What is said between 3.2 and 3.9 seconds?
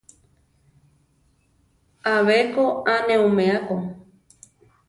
umea ko.